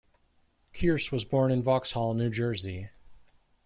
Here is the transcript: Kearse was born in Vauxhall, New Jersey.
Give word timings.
Kearse 0.73 1.11
was 1.11 1.25
born 1.25 1.51
in 1.51 1.61
Vauxhall, 1.61 2.15
New 2.15 2.31
Jersey. 2.31 2.89